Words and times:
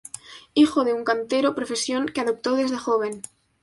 Hijo 0.55 0.83
de 0.83 0.95
un 0.95 1.03
cantero, 1.03 1.53
profesión 1.53 2.07
que 2.07 2.21
adoptó 2.21 2.55
desde 2.55 2.75
joven. 2.75 3.21